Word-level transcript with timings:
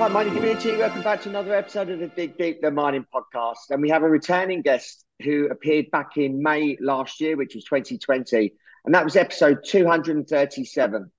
Hi, 0.00 0.08
mining 0.08 0.32
community. 0.32 0.78
Welcome 0.78 1.02
back 1.02 1.20
to 1.20 1.28
another 1.28 1.54
episode 1.54 1.90
of 1.90 1.98
the 1.98 2.08
Dig 2.08 2.38
Deep, 2.38 2.62
the 2.62 2.70
mining 2.70 3.04
podcast. 3.14 3.68
And 3.68 3.82
we 3.82 3.90
have 3.90 4.02
a 4.02 4.08
returning 4.08 4.62
guest 4.62 5.04
who 5.22 5.48
appeared 5.50 5.90
back 5.90 6.16
in 6.16 6.42
May 6.42 6.78
last 6.80 7.20
year, 7.20 7.36
which 7.36 7.54
was 7.54 7.64
2020. 7.64 8.54
And 8.86 8.94
that 8.94 9.04
was 9.04 9.14
episode 9.14 9.58
237. 9.62 11.10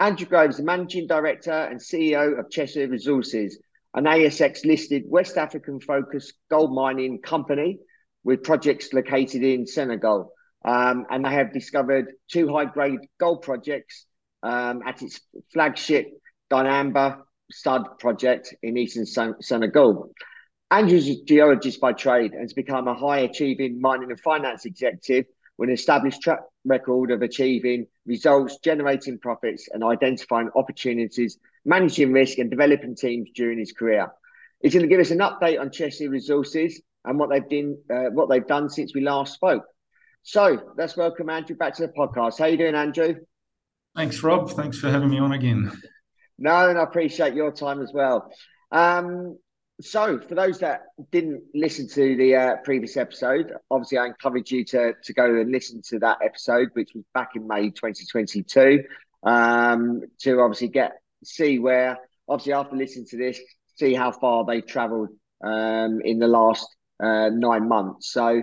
Andrew 0.00 0.26
Groves, 0.26 0.56
the 0.56 0.64
managing 0.64 1.06
director 1.06 1.52
and 1.52 1.78
CEO 1.78 2.36
of 2.36 2.48
Chesser 2.48 2.90
Resources, 2.90 3.60
an 3.94 4.06
ASX 4.06 4.64
listed 4.64 5.04
West 5.06 5.36
African 5.36 5.78
focused 5.78 6.34
gold 6.50 6.74
mining 6.74 7.20
company 7.22 7.78
with 8.24 8.42
projects 8.42 8.92
located 8.92 9.44
in 9.44 9.68
Senegal. 9.68 10.32
Um, 10.64 11.06
and 11.10 11.24
they 11.24 11.30
have 11.30 11.52
discovered 11.52 12.12
two 12.28 12.52
high 12.52 12.64
grade 12.64 13.06
gold 13.20 13.42
projects 13.42 14.04
um, 14.42 14.82
at 14.84 15.00
its 15.00 15.20
flagship 15.52 16.08
Diamba 16.50 17.22
Sud 17.52 17.98
project 17.98 18.54
in 18.62 18.76
eastern 18.76 19.06
Senegal. 19.40 20.12
Andrew's 20.70 21.08
a 21.08 21.22
geologist 21.24 21.80
by 21.80 21.92
trade 21.92 22.32
and 22.32 22.42
has 22.42 22.52
become 22.52 22.86
a 22.86 22.94
high 22.94 23.20
achieving 23.20 23.80
mining 23.80 24.10
and 24.10 24.20
finance 24.20 24.64
executive 24.64 25.26
with 25.58 25.68
an 25.68 25.74
established 25.74 26.22
track 26.22 26.40
record 26.64 27.10
of 27.10 27.22
achieving 27.22 27.86
results, 28.06 28.58
generating 28.62 29.18
profits, 29.18 29.68
and 29.72 29.82
identifying 29.82 30.48
opportunities, 30.54 31.38
managing 31.64 32.12
risk, 32.12 32.38
and 32.38 32.50
developing 32.50 32.94
teams 32.94 33.28
during 33.34 33.58
his 33.58 33.72
career. 33.72 34.08
He's 34.62 34.72
going 34.72 34.84
to 34.84 34.88
give 34.88 35.00
us 35.00 35.10
an 35.10 35.18
update 35.18 35.60
on 35.60 35.70
Chesser 35.70 36.08
Resources 36.08 36.80
and 37.04 37.18
what 37.18 37.30
they've 37.30 37.48
done, 37.48 37.76
uh, 37.90 38.10
what 38.10 38.28
they've 38.28 38.46
done 38.46 38.68
since 38.68 38.94
we 38.94 39.00
last 39.00 39.34
spoke. 39.34 39.64
So 40.22 40.72
let's 40.76 40.96
welcome 40.96 41.30
Andrew 41.30 41.56
back 41.56 41.74
to 41.76 41.86
the 41.86 41.92
podcast. 41.92 42.38
How 42.38 42.46
you 42.46 42.58
doing, 42.58 42.74
Andrew? 42.74 43.16
Thanks, 43.96 44.22
Rob. 44.22 44.50
Thanks 44.50 44.78
for 44.78 44.90
having 44.90 45.10
me 45.10 45.18
on 45.18 45.32
again. 45.32 45.72
No, 46.40 46.70
and 46.70 46.78
I 46.78 46.82
appreciate 46.82 47.34
your 47.34 47.52
time 47.52 47.82
as 47.82 47.92
well. 47.92 48.32
Um, 48.72 49.38
so, 49.82 50.18
for 50.18 50.34
those 50.34 50.58
that 50.60 50.84
didn't 51.10 51.42
listen 51.54 51.86
to 51.88 52.16
the 52.16 52.34
uh, 52.34 52.56
previous 52.64 52.96
episode, 52.96 53.52
obviously 53.70 53.98
I 53.98 54.06
encourage 54.06 54.50
you 54.50 54.64
to 54.66 54.94
to 55.02 55.12
go 55.12 55.24
and 55.24 55.52
listen 55.52 55.82
to 55.88 55.98
that 56.00 56.18
episode, 56.24 56.70
which 56.72 56.90
was 56.94 57.04
back 57.14 57.30
in 57.36 57.46
May 57.46 57.70
2022, 57.70 58.84
um, 59.22 60.00
to 60.20 60.40
obviously 60.40 60.68
get 60.68 60.92
see 61.24 61.58
where 61.58 61.98
obviously 62.26 62.54
after 62.54 62.76
listening 62.76 63.06
to 63.06 63.18
this, 63.18 63.38
see 63.76 63.94
how 63.94 64.10
far 64.10 64.44
they've 64.46 64.66
travelled 64.66 65.10
um, 65.44 66.00
in 66.04 66.18
the 66.18 66.28
last 66.28 66.66
uh, 67.02 67.28
nine 67.28 67.68
months. 67.68 68.12
So, 68.12 68.42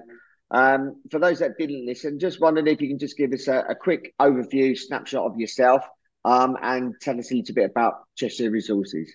um, 0.52 1.02
for 1.10 1.20
those 1.20 1.40
that 1.40 1.58
didn't 1.58 1.86
listen, 1.86 2.20
just 2.20 2.42
wondering 2.42 2.68
if 2.68 2.80
you 2.80 2.90
can 2.90 3.00
just 3.00 3.18
give 3.18 3.34
us 3.34 3.48
a, 3.48 3.60
a 3.70 3.76
quick 3.76 4.14
overview, 4.20 4.78
snapshot 4.78 5.26
of 5.26 5.40
yourself, 5.40 5.84
um, 6.28 6.58
and 6.62 6.94
tell 7.00 7.18
us 7.18 7.32
a 7.32 7.36
little 7.36 7.56
bit 7.56 7.72
about 7.72 8.04
Chesser 8.20 8.52
Resources. 8.52 9.10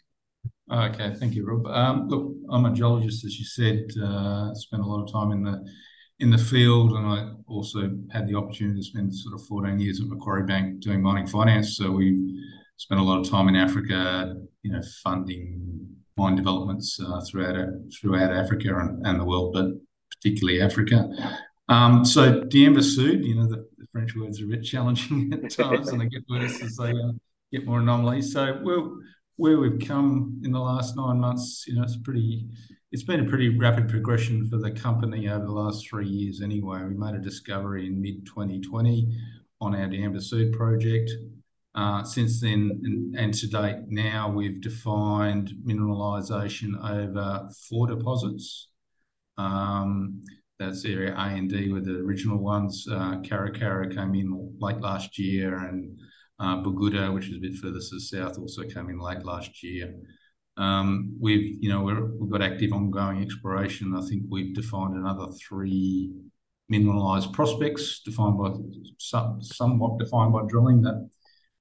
Okay, 0.73 1.15
thank 1.17 1.35
you, 1.35 1.45
Rob. 1.47 1.67
Um, 1.67 2.09
look, 2.09 2.35
I'm 2.51 2.65
a 2.65 2.73
geologist, 2.73 3.25
as 3.27 3.39
you 3.39 3.45
said. 3.45 3.85
Uh, 4.03 4.55
spent 4.55 4.83
a 4.83 4.87
lot 4.87 5.03
of 5.03 5.13
time 5.13 5.31
in 5.31 5.43
the 5.43 5.63
in 6.21 6.31
the 6.31 6.39
field, 6.39 6.93
and 6.93 7.07
I 7.07 7.33
also 7.47 7.91
had 8.13 8.27
the 8.29 8.35
opportunity 8.37 8.81
to 8.81 8.85
spend 8.85 9.15
sort 9.15 9.35
of 9.35 9.47
14 9.47 9.79
years 9.79 10.01
at 10.01 10.07
Macquarie 10.07 10.45
Bank 10.45 10.81
doing 10.81 11.03
mining 11.03 11.27
finance. 11.27 11.77
So 11.77 11.91
we 11.91 12.17
spent 12.77 13.01
a 13.01 13.05
lot 13.05 13.21
of 13.21 13.29
time 13.29 13.49
in 13.49 13.57
Africa, 13.57 14.35
you 14.63 14.73
know, 14.73 14.81
funding 15.03 15.87
mine 16.17 16.37
developments 16.37 16.99
uh, 17.05 17.21
throughout 17.29 17.69
throughout 18.01 18.33
Africa 18.33 18.75
and, 18.79 19.07
and 19.07 19.21
the 19.21 19.25
world, 19.25 19.53
but 19.53 19.67
particularly 20.11 20.63
Africa. 20.63 21.11
Um, 21.69 22.05
so 22.05 22.43
Diamba 22.43 22.83
Sud, 22.83 23.25
you 23.25 23.35
know, 23.35 23.47
the, 23.47 23.67
the, 23.79 23.87
French 23.93 24.17
words 24.17 24.41
are 24.41 24.45
a 24.45 24.49
bit 24.49 24.63
challenging 24.63 25.33
at 25.45 25.51
times, 25.51 25.89
and 25.89 26.01
they 26.01 26.07
get 26.07 26.25
worse 26.29 26.63
as 26.63 26.77
they 26.77 26.91
uh, 26.91 27.13
get 27.53 27.67
more 27.67 27.81
anomalies. 27.81 28.33
So 28.33 28.55
where, 28.63 28.83
where 29.37 29.59
we've 29.59 29.81
come 29.87 30.41
in 30.45 30.53
the 30.53 30.61
last 30.61 30.97
nine 30.97 31.21
months, 31.21 31.65
you 31.67 31.75
know, 31.75 31.83
it's 31.83 31.97
pretty, 31.97 32.47
it's 32.91 33.05
been 33.05 33.21
a 33.21 33.29
pretty 33.29 33.57
rapid 33.57 33.89
progression 33.89 34.49
for 34.49 34.59
the 34.59 34.71
company 34.71 35.29
over 35.29 35.45
the 35.45 35.53
last 35.53 35.89
three 35.89 36.09
years. 36.09 36.41
Anyway, 36.43 36.83
we 36.83 36.95
made 36.95 37.15
a 37.15 37.21
discovery 37.21 37.87
in 37.87 38.01
mid 38.01 38.27
2020 38.27 39.17
on 39.61 39.75
our 39.75 39.87
Diamba 39.87 40.21
Sud 40.21 40.53
project. 40.53 41.11
Uh, 41.75 42.05
since 42.05 42.41
then 42.41 42.81
and, 42.85 43.17
and, 43.17 43.33
to 43.33 43.47
date 43.47 43.77
now, 43.89 44.31
we've 44.31 44.61
defined 44.61 45.55
mineralisation 45.65 46.75
over 46.85 47.49
four 47.67 47.87
deposits. 47.87 48.69
Um, 49.39 50.23
that's 50.67 50.85
area 50.85 51.15
A 51.15 51.29
and 51.29 51.51
D 51.51 51.73
were 51.73 51.81
the 51.81 51.99
original 51.99 52.39
ones. 52.39 52.87
Uh, 52.91 53.21
Karakara 53.21 53.95
came 53.95 54.15
in 54.15 54.57
late 54.59 54.81
last 54.81 55.19
year, 55.19 55.57
and 55.69 55.99
uh, 56.39 56.63
Bougouda, 56.63 57.13
which 57.13 57.29
is 57.29 57.37
a 57.37 57.41
bit 57.41 57.55
further 57.57 57.81
to 57.81 57.95
the 57.95 58.01
south, 58.01 58.39
also 58.39 58.63
came 58.65 58.91
in 58.91 58.99
late 58.99 59.25
last 59.25 59.63
year. 59.63 59.95
Um, 60.57 61.17
we've, 61.21 61.63
you 61.63 61.71
know, 61.71 61.83
we're, 61.83 62.05
we've 62.17 62.31
got 62.31 62.43
active 62.43 62.73
ongoing 62.73 63.23
exploration. 63.23 63.97
I 63.97 64.07
think 64.07 64.25
we've 64.29 64.55
defined 64.55 64.97
another 64.97 65.29
three 65.49 66.13
mineralized 66.69 67.33
prospects 67.33 68.01
defined 68.05 68.39
by 68.39 68.51
some, 68.99 69.43
somewhat 69.43 69.99
defined 69.99 70.33
by 70.33 70.43
drilling 70.49 70.83
that 70.83 71.09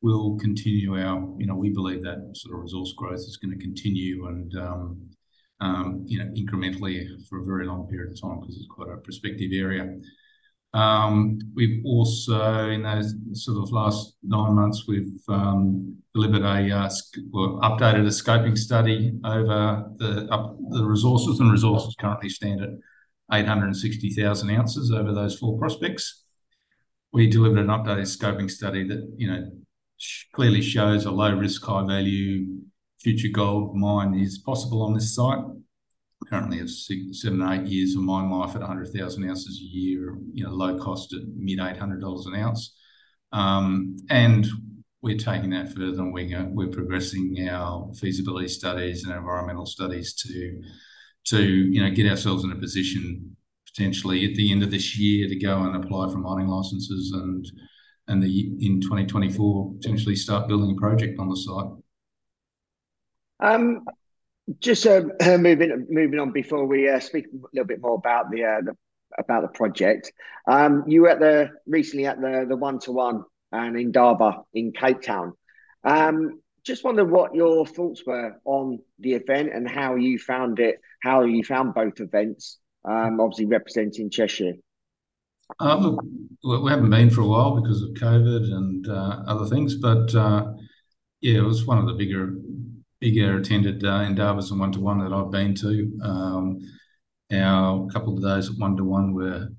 will 0.02 0.38
continue 0.40 1.00
our, 1.00 1.36
you 1.38 1.46
know, 1.46 1.56
we 1.56 1.70
believe 1.70 2.04
that 2.04 2.32
sort 2.34 2.56
of 2.56 2.62
resource 2.62 2.94
growth 2.98 3.20
is 3.20 3.38
going 3.38 3.58
to 3.58 3.64
continue 3.64 4.28
and 4.28 4.56
um, 4.58 5.02
um, 5.62 6.04
you 6.08 6.20
know, 6.20 6.26
incrementally 6.32 7.08
for 7.30 7.40
a 7.40 7.46
very 7.46 7.66
long 7.66 7.88
period 7.88 8.12
of 8.12 8.20
time 8.20 8.40
because 8.40 8.58
it's 8.58 8.68
quite 8.68 8.90
a 8.90 8.98
prospective 8.98 9.52
area. 9.54 9.96
Um, 10.74 11.38
we've 11.54 11.84
also, 11.86 12.70
in 12.70 12.84
those 12.84 13.14
sort 13.34 13.58
of 13.58 13.72
last 13.72 14.16
nine 14.24 14.54
months, 14.56 14.86
we've 14.88 15.20
um, 15.28 15.98
delivered 16.14 16.44
a 16.44 16.76
uh, 16.76 16.90
well, 17.32 17.60
updated 17.62 18.06
a 18.06 18.10
scoping 18.10 18.58
study 18.58 19.14
over 19.24 19.86
the 19.98 20.28
up, 20.32 20.58
the 20.70 20.84
resources, 20.84 21.40
and 21.40 21.52
resources 21.52 21.96
currently 22.00 22.30
stand 22.30 22.62
at 22.62 22.70
860,000 23.34 24.50
ounces 24.50 24.92
over 24.92 25.14
those 25.14 25.38
four 25.38 25.60
prospects. 25.60 26.24
We 27.14 27.28
delivered 27.28 27.60
an 27.60 27.68
updated 27.68 28.08
scoping 28.08 28.50
study 28.50 28.88
that 28.88 29.14
you 29.18 29.30
know 29.30 29.52
clearly 30.34 30.62
shows 30.62 31.06
a 31.06 31.12
low 31.12 31.36
risk, 31.36 31.64
high 31.66 31.86
value 31.86 32.61
future 33.02 33.30
gold 33.34 33.76
mine 33.76 34.14
is 34.14 34.38
possible 34.38 34.84
on 34.84 34.94
this 34.94 35.16
site. 35.16 35.40
Currently 36.30 36.60
have 36.60 36.70
six, 36.70 37.22
seven, 37.22 37.42
eight 37.42 37.66
years 37.66 37.96
of 37.96 38.04
mine 38.04 38.30
life 38.30 38.56
at 38.56 38.62
100,000 38.62 39.30
ounces 39.30 39.60
a 39.60 39.66
year, 39.66 40.16
you 40.32 40.44
know, 40.44 40.52
low 40.52 40.78
cost 40.78 41.14
at 41.14 41.22
mid 41.36 41.60
$800 41.60 42.28
an 42.28 42.36
ounce. 42.36 42.76
Um, 43.34 43.98
and 44.10 44.46
we're 45.02 45.18
taking 45.18 45.50
that 45.50 45.74
further 45.74 46.02
and 46.02 46.14
we're, 46.14 46.46
we're 46.50 46.68
progressing 46.68 47.48
our 47.50 47.92
feasibility 48.00 48.48
studies 48.48 49.04
and 49.04 49.16
environmental 49.16 49.66
studies 49.66 50.14
to, 50.14 50.62
to, 51.26 51.44
you 51.44 51.82
know, 51.82 51.90
get 51.90 52.10
ourselves 52.10 52.44
in 52.44 52.52
a 52.52 52.56
position 52.56 53.36
potentially 53.66 54.26
at 54.30 54.36
the 54.36 54.52
end 54.52 54.64
of 54.64 54.70
this 54.70 54.98
year 54.98 55.28
to 55.28 55.36
go 55.40 55.64
and 55.64 55.76
apply 55.76 56.08
for 56.10 56.18
mining 56.18 56.48
licenses 56.48 57.12
and, 57.14 57.50
and 58.08 58.22
the, 58.22 58.52
in 58.60 58.80
2024 58.82 59.74
potentially 59.82 60.16
start 60.16 60.48
building 60.48 60.76
a 60.78 60.80
project 60.80 61.18
on 61.20 61.30
the 61.30 61.36
site. 61.36 61.81
Um, 63.42 63.86
just 64.60 64.86
uh, 64.86 65.04
moving 65.38 65.88
moving 65.90 66.20
on 66.20 66.32
before 66.32 66.66
we 66.66 66.90
uh, 66.90 67.00
speak 67.00 67.26
a 67.28 67.38
little 67.54 67.68
bit 67.68 67.82
more 67.82 67.96
about 67.96 68.32
the, 68.32 68.44
uh, 68.44 68.62
the 68.62 68.76
about 69.18 69.42
the 69.42 69.50
project. 69.50 70.12
Um, 70.48 70.84
you 70.88 71.02
were 71.02 71.10
at 71.10 71.20
the 71.20 71.50
recently 71.68 72.06
at 72.06 72.22
the 72.22 72.46
the 72.48 72.56
one 72.56 72.80
to 72.80 72.92
one 72.92 73.24
and 73.52 73.78
Indaba 73.78 74.44
in 74.54 74.72
Cape 74.72 75.02
Town. 75.02 75.34
Um, 75.84 76.42
just 76.64 76.84
wonder 76.84 77.04
what 77.04 77.34
your 77.34 77.66
thoughts 77.66 78.04
were 78.06 78.40
on 78.46 78.80
the 79.00 79.14
event 79.14 79.52
and 79.54 79.68
how 79.68 79.96
you 79.96 80.20
found 80.20 80.60
it, 80.60 80.80
how 81.02 81.24
you 81.24 81.44
found 81.44 81.74
both 81.74 82.00
events. 82.00 82.60
Um, 82.86 83.20
obviously 83.20 83.46
representing 83.46 84.10
Chesser. 84.10 84.54
Uh, 85.60 85.96
look, 86.44 86.64
we 86.64 86.72
haven't 86.72 86.90
been 86.90 87.10
for 87.10 87.22
a 87.22 87.28
while 87.28 87.62
because 87.62 87.82
of 87.82 87.90
COVID 87.90 88.44
and 88.54 88.88
uh, 88.88 89.24
other 89.28 89.46
things, 89.46 89.76
but 89.76 90.14
uh, 90.16 90.54
yeah, 91.20 91.40
it 91.40 91.44
was 91.44 91.66
one 91.66 91.78
of 91.78 91.88
the 91.88 91.94
bigger 91.94 92.34
bigger 93.02 93.38
attended 93.38 93.84
uh, 93.84 94.00
Indabas 94.00 94.52
and 94.52 94.60
one 94.60 94.72
to 94.72 94.80
one 94.80 95.00
that 95.00 95.12
I've 95.12 95.32
been 95.32 95.56
to. 95.56 96.00
Um, 96.04 96.60
our 97.34 97.88
couple 97.90 98.16
of 98.16 98.24
days 98.24 98.50
at 98.50 98.58
one 98.58 98.78
to 98.78 98.84
one 98.84 99.14
were 99.14 99.50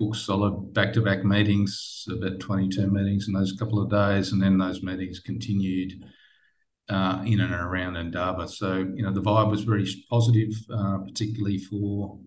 book 0.00 0.14
solid 0.14 0.74
back 0.74 0.92
to 0.92 1.00
back 1.00 1.24
meetings, 1.24 2.04
about 2.10 2.40
22 2.40 2.90
meetings 2.90 3.28
in 3.28 3.34
those 3.34 3.52
couple 3.52 3.80
of 3.80 3.90
days. 3.90 4.32
And 4.32 4.42
then 4.42 4.58
those 4.58 4.82
meetings 4.82 5.20
continued 5.20 5.92
in 6.90 7.40
and 7.40 7.52
around 7.52 7.96
Indaba. 7.96 8.48
So 8.48 8.78
you 8.94 9.02
know, 9.02 9.12
the 9.12 9.22
vibe 9.22 9.50
was 9.50 9.62
very 9.62 9.86
positive, 10.10 10.50
particularly 11.06 11.58
for 11.58 12.18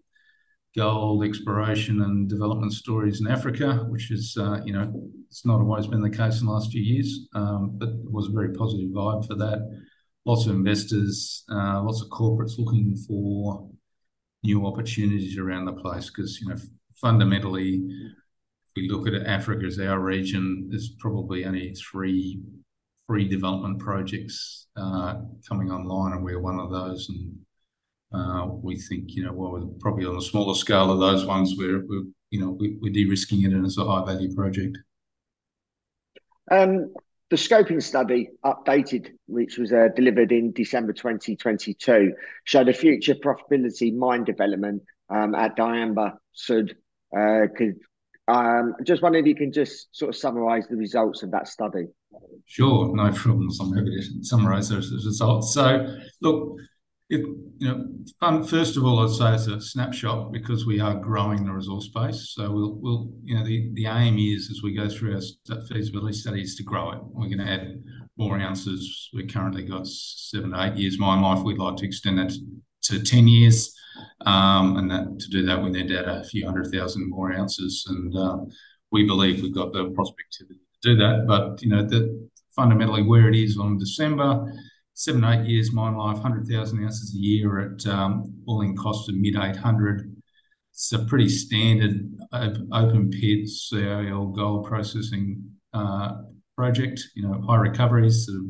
gold 0.76 1.26
exploration 1.26 2.02
and 2.02 2.30
development 2.30 2.72
stories 2.72 3.20
in 3.20 3.28
Africa, 3.28 3.86
which 3.90 4.10
is 4.12 4.38
uh, 4.40 4.62
you 4.64 4.72
know, 4.72 4.92
it's 5.28 5.46
not 5.46 5.60
always 5.60 5.88
been 5.88 6.02
the 6.02 6.10
case 6.10 6.40
in 6.40 6.46
the 6.46 6.54
last 6.54 6.72
few 6.72 6.82
years, 6.82 7.28
but 7.34 7.90
it 7.90 8.12
was 8.12 8.28
a 8.28 8.32
very 8.32 8.54
positive 8.54 8.90
vibe 8.92 9.28
for 9.28 9.36
that. 9.36 9.60
Lots 10.26 10.46
of 10.46 10.56
investors, 10.56 11.44
uh, 11.52 11.82
lots 11.82 12.02
of 12.02 12.10
corporates 12.10 12.60
looking 12.60 12.96
for 13.08 13.70
new 14.44 14.66
opportunities 14.66 15.38
around 15.38 15.66
the 15.66 15.74
place 15.74 16.10
because 16.10 16.40
you 16.40 16.50
know 16.50 16.56
fundamentally, 16.96 17.82
if 17.86 18.72
we 18.76 18.90
look 18.90 19.08
at 19.08 19.26
Africa 19.26 19.66
as 19.66 19.80
our 19.80 20.00
region, 20.00 20.68
there's 20.70 20.90
probably 21.00 21.46
only 21.46 21.74
three 21.76 22.40
development 23.28 23.80
projects 23.80 24.68
uh, 24.78 25.16
coming 25.48 25.70
online, 25.70 26.14
and 26.14 26.24
we're 26.24 26.40
one 26.40 26.60
of 26.60 26.72
those. 26.72 27.10
And 27.10 27.36
uh, 28.14 28.48
we 28.48 28.78
think, 28.78 29.06
you 29.10 29.26
know 29.26 29.34
while 29.34 29.52
well, 29.52 29.66
we're 29.66 29.80
probably 29.80 30.06
on 30.06 30.16
a 30.16 30.22
smaller 30.22 30.56
scale 30.56 30.92
of 30.92 31.00
those 31.00 31.26
ones. 31.26 31.56
We're 31.58 31.86
we're 31.86 32.04
you 32.30 32.40
know 32.40 32.52
we, 32.52 32.78
are 32.86 32.94
de-risking 32.94 33.44
it 33.44 33.54
and 33.54 33.66
it's 33.66 33.78
a 33.78 33.86
high-value 33.86 34.36
project. 34.36 34.78
Um, 36.50 36.94
The 37.32 37.38
scoping 37.38 37.82
study 37.82 38.30
updated, 38.44 39.12
which 39.28 39.58
was 39.58 39.72
uh, 39.72 39.88
delivered 39.96 40.34
in 40.34 40.52
December 40.52 40.92
2022, 40.92 42.14
showed 42.44 42.68
a 42.68 42.74
future 42.74 43.16
profitability 43.16 43.96
mine 43.96 44.26
development 44.26 44.84
um, 45.10 45.34
at 45.34 45.56
Diamba 45.56 46.18
Sud. 46.34 46.76
Uh, 47.18 47.48
could 47.56 47.76
um, 48.28 48.76
just 48.84 49.02
wondering 49.02 49.24
if 49.24 49.30
you 49.30 49.36
can 49.36 49.54
just 49.54 49.96
sort 49.96 50.10
of 50.10 50.18
summarize 50.18 50.68
the 50.68 50.76
results 50.76 51.24
of 51.24 51.32
that 51.32 51.48
study. 51.48 51.86
Sure. 52.48 52.94
No 52.94 53.10
problems. 53.14 53.62
I'm 53.62 53.72
happy 53.72 53.96
to 53.96 54.24
summarize 54.26 54.68
those 54.68 54.92
results. 54.92 55.54
So 55.54 55.88
look, 56.20 56.58
Um, 57.12 58.44
first 58.44 58.78
of 58.78 58.86
all, 58.86 59.00
I'd 59.00 59.10
say 59.10 59.34
it's 59.34 59.48
a 59.48 59.60
snapshot 59.60 60.32
because 60.32 60.66
we 60.66 60.80
are 60.80 60.96
growing 60.96 61.46
the 61.46 61.52
resource 61.52 61.90
base. 61.90 62.34
So 62.36 62.52
we'll, 62.52 63.12
you 63.24 63.36
know, 63.36 63.44
the 63.44 63.86
aim 63.88 64.18
is, 64.18 64.50
as 64.50 64.62
we 64.64 64.74
go 64.74 64.88
through 64.88 65.16
our 65.16 65.62
feasibility 65.68 66.14
studies, 66.14 66.56
to 66.56 66.64
grow 66.64 66.92
it. 66.92 67.00
We're 67.04 67.28
going 67.28 67.46
to 67.46 67.52
add 67.52 67.84
more 68.18 68.38
ounces. 68.38 69.10
We've 69.14 69.32
currently 69.32 69.64
got 69.64 69.88
seven 69.88 70.52
to 70.52 70.64
eight 70.64 70.76
years 70.76 71.00
mine 71.00 71.22
life. 71.22 71.44
We'd 71.44 71.58
like 71.58 71.78
to 71.78 71.86
extend 71.86 72.20
that 72.20 72.34
to 72.84 73.04
10 73.04 73.28
years. 73.28 73.76
Um, 74.26 74.78
and 74.78 75.20
to 75.20 75.28
do 75.30 75.44
that, 75.46 75.62
we 75.62 75.70
need 75.70 75.90
to 75.90 76.00
add 76.00 76.08
a 76.08 76.24
few 76.24 76.46
hundred 76.46 76.72
thousand 76.72 77.10
more 77.10 77.34
ounces. 77.34 77.86
And 77.90 78.18
uh, 78.18 78.38
we 78.92 79.06
believe 79.06 79.42
we've 79.42 79.54
got 79.54 79.74
the 79.74 79.90
prospectivity 79.90 80.60
to 80.82 80.82
do 80.82 80.96
that. 80.98 81.26
But 81.28 81.62
you 81.62 81.70
know, 81.70 81.88
fundamentally, 82.56 83.04
where 83.04 83.28
it 83.28 83.36
is 83.36 83.58
on 83.58 83.78
December, 83.78 84.46
seven 84.94 85.24
eight 85.24 85.48
years 85.48 85.72
mine 85.72 85.96
life, 85.98 86.16
100,000 86.16 86.84
ounces 86.84 87.14
a 87.16 87.18
year 87.18 87.60
at 87.60 87.86
um, 87.88 88.34
all-in 88.46 88.76
cost 88.76 89.10
of 89.10 89.16
mid-$800. 89.16 90.12
It's 90.72 90.94
a 90.94 91.00
pretty 91.06 91.30
standard 91.30 92.10
open 92.34 93.10
pit 93.10 93.48
CIL 93.48 94.28
gold 94.28 94.68
processing 94.68 95.44
uh, 95.74 96.14
project. 96.56 97.02
You 97.16 97.24
know, 97.24 97.42
high 97.42 97.58
recoveries, 97.58 98.26
sort 98.26 98.38
of 98.38 98.46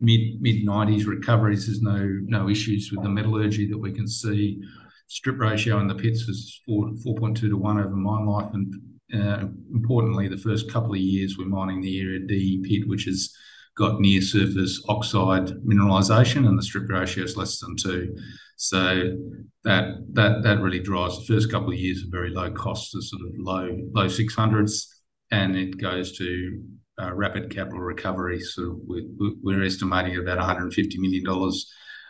mid 0.00 0.40
mid 0.40 0.66
90s 0.66 1.06
recoveries. 1.06 1.66
There's 1.66 1.82
no 1.82 1.98
no 2.22 2.48
issues 2.48 2.90
with 2.90 3.02
the 3.02 3.10
metallurgy 3.10 3.68
that 3.68 3.78
we 3.78 3.92
can 3.92 4.08
see. 4.08 4.60
Strip 5.08 5.38
ratio 5.38 5.78
in 5.80 5.88
the 5.88 5.94
pits 5.94 6.20
is 6.22 6.60
4.2 6.68 7.40
to 7.40 7.56
1 7.56 7.78
over 7.78 7.96
mine 7.96 8.26
life. 8.26 8.50
And 8.52 8.74
uh, 9.14 9.46
importantly, 9.72 10.28
the 10.28 10.36
first 10.36 10.70
couple 10.70 10.92
of 10.92 10.98
years, 10.98 11.36
we're 11.38 11.46
mining 11.46 11.80
the 11.80 12.00
Area 12.00 12.20
D 12.26 12.62
pit, 12.62 12.88
which 12.88 13.04
has 13.04 13.34
got 13.78 14.00
near-surface 14.00 14.82
oxide 14.88 15.48
mineralization, 15.64 16.46
and 16.46 16.58
the 16.58 16.62
strip 16.62 16.88
ratio 16.90 17.24
is 17.24 17.36
less 17.36 17.60
than 17.60 17.76
2. 17.76 18.16
So 18.56 19.16
that 19.64 19.84
that 20.12 20.42
that 20.42 20.60
really 20.60 20.80
drives 20.80 21.18
the 21.18 21.32
first 21.32 21.50
couple 21.50 21.70
of 21.70 21.78
years 21.78 22.02
of 22.02 22.10
very 22.10 22.30
low 22.30 22.50
cost, 22.50 22.90
sort 22.90 23.22
of 23.22 23.32
low 23.38 23.76
low 23.92 24.06
600s. 24.06 24.86
and 25.30 25.56
It 25.56 25.78
goes 25.78 26.16
to 26.18 26.62
uh, 27.00 27.14
rapid 27.14 27.54
capital 27.54 27.80
recovery. 27.80 28.40
So 28.40 28.80
we're 28.84 29.62
estimating 29.62 30.18
about 30.18 30.38
$150 30.38 30.98
million 30.98 31.52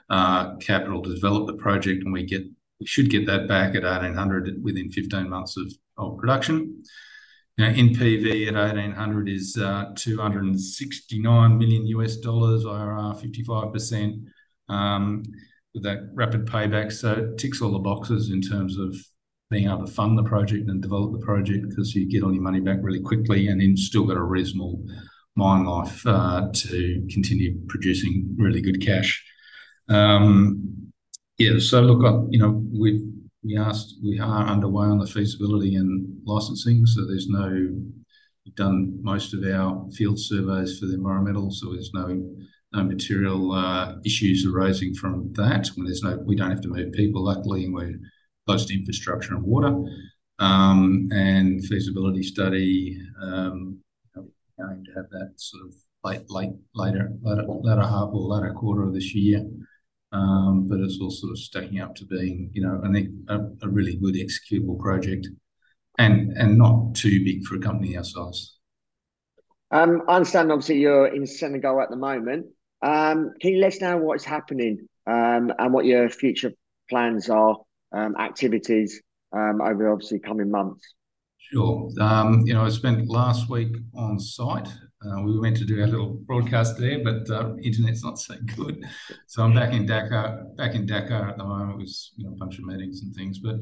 uh, 0.09 0.57
capital 0.57 1.03
to 1.03 1.15
develop 1.15 1.47
the 1.47 1.63
project, 1.63 2.05
and 2.05 2.13
we 2.13 2.25
get 2.25 2.45
we 2.81 2.87
should 2.87 3.11
get 3.11 3.27
that 3.27 3.49
back 3.49 3.75
at 3.75 3.83
1,800 3.83 4.63
within 4.63 4.91
15 4.91 5.29
months 5.29 5.57
of 5.57 6.17
production. 6.17 6.83
NPV 7.65 8.49
at 8.49 8.55
1,800 8.55 9.29
is 9.29 9.57
uh, 9.57 9.87
$269 9.95 11.59
million, 11.59 11.87
IRR 11.87 13.21
55%, 13.21 14.25
um, 14.69 15.23
with 15.75 15.83
that 15.83 16.11
rapid 16.15 16.47
payback. 16.47 16.93
So 16.93 17.13
it 17.13 17.39
ticks 17.39 17.61
all 17.61 17.73
the 17.73 17.79
boxes 17.79 18.31
in 18.31 18.41
terms 18.41 18.79
of 18.79 18.95
being 19.51 19.67
able 19.67 19.87
to 19.87 19.93
fund 19.93 20.17
the 20.17 20.23
project 20.23 20.69
and 20.69 20.81
develop 20.81 21.13
the 21.13 21.25
project 21.25 21.69
because 21.69 21.95
you 21.95 22.09
get 22.09 22.23
all 22.23 22.33
your 22.33 22.43
money 22.43 22.61
back 22.61 22.79
really 22.83 23.01
quickly 23.01 23.49
and 23.49 23.61
then 23.61 23.77
still 23.77 24.05
got 24.05 24.17
a 24.17 24.23
reasonable 24.23 24.85
mine 25.35 25.65
life 25.65 26.07
uh, 26.07 26.49
to 26.53 27.07
continue 27.11 27.59
producing 27.69 28.37
really 28.39 28.61
good 28.61 28.85
cash. 28.85 29.25
Um, 29.89 30.93
yeah. 31.39 31.59
So 31.59 31.81
look, 31.81 32.29
we 34.03 34.19
are 34.19 34.47
underway 34.47 34.87
on 34.87 34.99
the 34.99 35.07
feasibility 35.07 35.77
and 35.77 36.07
licensing. 36.25 36.87
So 36.87 37.07
there's 37.07 37.29
no. 37.29 37.49
we've 38.45 38.55
done 38.55 38.99
most 39.03 39.35
of 39.35 39.45
our 39.45 39.89
field 39.93 40.19
surveys 40.19 40.79
for 40.79 40.87
the 40.87 40.95
environmental. 40.95 41.51
So 41.51 41.73
there's 41.73 41.93
no 41.95 42.25
material 42.75 43.53
uh, 43.53 43.95
issues 44.05 44.47
arising 44.47 44.95
from 44.95 45.33
that. 45.35 45.71
We 46.27 46.37
don't 46.37 46.51
have 46.51 46.61
to 46.63 46.69
move 46.69 46.93
people, 46.93 47.25
luckily, 47.25 47.65
and 47.65 47.75
we're 47.75 47.99
close 48.47 48.67
to 48.67 48.75
infrastructure 48.75 49.35
and 49.35 49.43
water. 49.43 49.75
Um, 50.41 51.09
and 51.11 51.65
feasibility 51.65 52.23
study, 52.23 53.01
um, 53.21 53.81
going 54.59 54.85
to 54.85 54.93
have 54.95 55.11
that 55.11 55.33
sort 55.37 55.65
of 55.67 55.75
late, 56.05 56.31
late, 56.31 56.51
later 56.75 57.11
half 57.25 58.11
or 58.13 58.21
later 58.21 58.53
quarter 58.55 58.83
of 58.85 58.95
this 58.95 59.15
year. 59.15 59.45
Um, 60.11 60.67
but 60.69 60.81
it's 60.81 60.99
all 61.01 61.11
sort 61.11 61.33
of 61.33 61.39
stacking 61.39 61.81
up 61.81 61.95
to 61.97 62.07
being, 62.07 62.51
I 62.83 62.93
think, 62.93 63.11
a 63.29 63.69
really 63.69 63.97
good 63.97 64.15
executable 64.15 64.79
project 64.79 65.29
and 65.99 66.57
not 66.57 66.95
too 66.95 67.23
big 67.25 67.45
for 67.45 67.57
a 67.57 67.61
company 67.61 67.97
our 67.97 68.05
size. 68.05 68.55
Um, 69.71 70.03
I 70.09 70.17
understand, 70.17 70.51
obviously, 70.51 70.79
you're 70.79 71.09
in 71.09 71.27
Senegal 71.27 71.81
at 71.83 71.91
the 71.91 71.97
moment. 71.97 72.47
Um, 72.81 73.35
can 73.41 73.53
you 73.53 73.61
let 73.61 73.75
us 73.75 73.81
know 73.83 73.99
what's 73.99 74.25
happening 74.25 74.89
and 75.07 75.53
what 75.75 75.85
your 75.85 76.09
future 76.09 76.53
plans 76.89 77.29
are, 77.29 77.57
activities 77.95 79.03
over, 79.35 79.91
obviously, 79.91 80.21
coming 80.21 80.51
months? 80.51 80.95
Sure. 81.37 81.91
You 81.91 82.55
know, 82.55 82.65
I 82.65 82.71
spent 82.71 83.09
last 83.09 83.51
week 83.51 83.77
on 83.95 84.19
site. 84.19 84.69
Uh, 85.05 85.23
we 85.23 85.33
were 85.33 85.43
meant 85.43 85.57
to 85.57 85.65
do 85.65 85.85
a 85.85 85.87
little 85.87 86.15
broadcast 86.27 86.77
there, 86.77 87.03
but 87.05 87.25
the 87.27 87.57
internet's 87.63 88.03
not 88.03 88.19
so 88.19 88.35
good. 88.57 88.85
So 89.27 89.43
I'm 89.43 89.55
back 89.55 89.73
in 89.73 89.87
Dakar 89.87 90.45
back 90.57 90.75
in 90.75 90.87
Dakar 90.87 91.29
at 91.29 91.39
the 91.39 91.45
moment 91.45 91.79
with 91.79 91.95
a 92.27 92.31
bunch 92.31 92.59
of 92.59 92.65
meetings 92.65 93.03
and 93.03 93.15
things. 93.15 93.39
But 93.39 93.57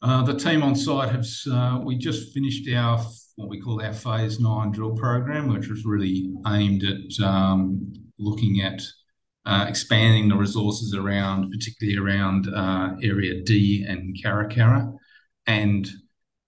uh, 0.00 0.22
the 0.22 0.38
team 0.38 0.62
on 0.62 0.76
site, 0.76 1.10
has 1.10 1.46
we 1.84 1.96
just 1.96 2.32
finished 2.32 2.68
our 2.72 3.04
what 3.36 3.48
we 3.48 3.60
call 3.60 3.82
our 3.82 3.92
phase 3.92 4.38
nine 4.38 4.70
drill 4.70 4.94
program, 4.94 5.48
which 5.48 5.68
was 5.68 5.84
really 5.84 6.32
aimed 6.46 6.84
at 6.84 7.24
um, 7.26 7.92
looking 8.18 8.60
at 8.60 8.80
expanding 9.68 10.28
the 10.28 10.36
resources 10.36 10.94
around, 10.94 11.50
particularly 11.50 11.98
around 11.98 12.46
Area 13.02 13.42
D 13.42 13.84
and 13.88 14.16
Kara-Kara 14.22 14.92
and 15.46 15.88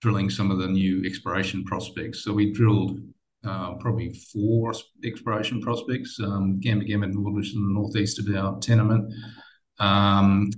drilling 0.00 0.30
some 0.30 0.50
of 0.50 0.58
the 0.58 0.68
new 0.68 1.04
exploration 1.04 1.64
prospects. 1.64 2.22
So 2.22 2.32
we 2.32 2.52
drilled 2.52 3.00
Uh, 3.46 3.74
probably 3.74 4.12
four 4.32 4.72
exploration 5.04 5.60
prospects: 5.60 6.18
um, 6.20 6.60
Gamba-Gamba 6.60 7.06
and 7.06 7.14
Northwest 7.14 7.54
in 7.54 7.62
the 7.62 7.72
northeast 7.72 8.18
of 8.18 8.34
our 8.34 8.58
tenement. 8.60 9.12
Um, 9.78 10.50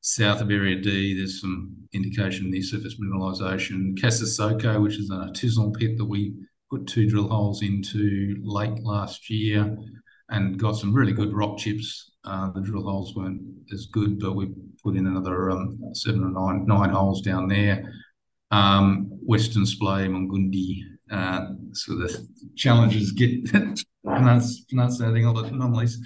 south 0.00 0.40
of 0.40 0.50
Area 0.50 0.80
D, 0.80 1.16
there's 1.16 1.40
some 1.40 1.76
indication 1.92 2.46
of 2.46 2.52
near-surface 2.52 2.96
mineralisation. 3.00 3.98
Kassassoko, 3.98 4.82
which 4.82 4.98
is 4.98 5.10
an 5.10 5.18
artisanal 5.18 5.76
pit 5.78 5.96
that 5.98 6.04
we 6.04 6.34
put 6.70 6.86
two 6.86 7.08
drill 7.08 7.28
holes 7.28 7.62
into 7.62 8.36
late 8.42 8.82
last 8.82 9.28
year 9.28 9.76
and 10.30 10.58
got 10.58 10.76
some 10.76 10.94
really 10.94 11.12
good 11.12 11.34
rock 11.34 11.58
chips. 11.58 12.12
Uh, 12.24 12.50
the 12.52 12.60
drill 12.60 12.84
holes 12.84 13.14
weren't 13.14 13.42
as 13.72 13.86
good, 13.86 14.18
but 14.18 14.34
we 14.34 14.48
put 14.82 14.96
in 14.96 15.06
another 15.06 15.50
um, 15.50 15.78
seven 15.92 16.24
or 16.24 16.30
nine 16.64 16.90
holes 16.90 17.20
down 17.20 17.48
there. 17.48 17.92
Western 19.24 19.66
Splay, 19.66 20.06
Mungundi. 20.06 20.82
Uh, 21.12 21.48
so 21.72 21.94
the 21.94 22.26
challenges 22.56 23.12
get 23.12 23.52
pronouncing 24.04 25.26
all 25.26 25.34
the 25.34 25.44
anomalies. 25.44 25.98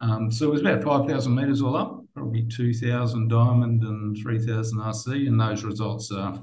Um, 0.00 0.30
so 0.30 0.46
it 0.46 0.52
was 0.52 0.60
about 0.60 0.82
5,000 0.82 1.34
meters 1.34 1.60
all 1.60 1.76
up, 1.76 2.04
probably 2.14 2.46
2,000 2.46 3.28
diamond 3.28 3.82
and 3.82 4.16
3,000 4.22 4.78
RC. 4.78 5.28
And 5.28 5.40
those 5.40 5.64
results 5.64 6.10
are 6.12 6.42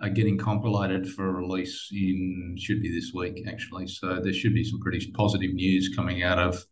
are 0.00 0.10
getting 0.10 0.36
compilated 0.36 1.08
for 1.08 1.32
release 1.32 1.88
in 1.92 2.56
should 2.58 2.82
be 2.82 2.92
this 2.92 3.12
week, 3.14 3.44
actually. 3.48 3.86
So 3.86 4.20
there 4.20 4.32
should 4.32 4.52
be 4.52 4.64
some 4.64 4.80
pretty 4.80 5.10
positive 5.12 5.54
news 5.54 5.94
coming 5.94 6.22
out 6.22 6.38
of 6.38 6.64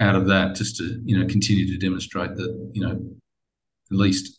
out 0.00 0.14
of 0.14 0.26
that 0.26 0.54
just 0.54 0.76
to 0.76 1.00
you 1.04 1.18
know 1.18 1.26
continue 1.26 1.66
to 1.66 1.78
demonstrate 1.78 2.36
that 2.36 3.14
at 3.90 3.98
least 3.98 4.36